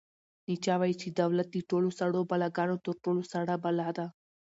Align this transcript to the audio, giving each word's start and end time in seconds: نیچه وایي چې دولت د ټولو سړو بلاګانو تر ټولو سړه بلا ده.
نیچه 0.47 0.73
وایي 0.79 0.95
چې 1.01 1.07
دولت 1.21 1.47
د 1.51 1.57
ټولو 1.69 1.89
سړو 1.99 2.21
بلاګانو 2.29 2.75
تر 2.85 2.95
ټولو 3.03 3.21
سړه 3.33 3.55
بلا 3.63 3.89
ده. 3.97 4.07